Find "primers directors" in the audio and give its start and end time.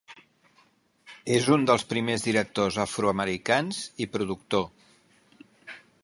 1.91-2.79